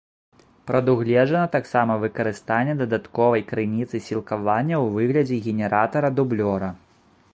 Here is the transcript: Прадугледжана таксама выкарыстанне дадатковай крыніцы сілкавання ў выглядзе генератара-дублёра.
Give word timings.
Прадугледжана 0.69 1.41
таксама 1.55 1.97
выкарыстанне 2.05 2.73
дадатковай 2.81 3.41
крыніцы 3.51 3.97
сілкавання 4.09 4.75
ў 4.83 4.91
выглядзе 4.97 5.37
генератара-дублёра. 5.51 6.69